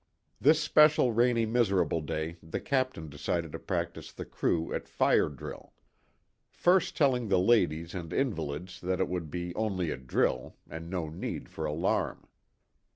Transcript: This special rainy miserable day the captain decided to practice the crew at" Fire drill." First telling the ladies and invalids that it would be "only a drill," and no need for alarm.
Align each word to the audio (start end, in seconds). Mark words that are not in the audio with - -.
This 0.39 0.59
special 0.59 1.11
rainy 1.11 1.45
miserable 1.45 2.01
day 2.01 2.37
the 2.41 2.59
captain 2.59 3.07
decided 3.07 3.51
to 3.51 3.59
practice 3.59 4.11
the 4.11 4.25
crew 4.25 4.73
at" 4.73 4.87
Fire 4.89 5.29
drill." 5.29 5.73
First 6.49 6.97
telling 6.97 7.27
the 7.27 7.37
ladies 7.37 7.93
and 7.93 8.11
invalids 8.11 8.81
that 8.81 8.99
it 8.99 9.07
would 9.07 9.29
be 9.29 9.53
"only 9.53 9.91
a 9.91 9.97
drill," 9.97 10.55
and 10.67 10.89
no 10.89 11.07
need 11.07 11.49
for 11.49 11.65
alarm. 11.65 12.25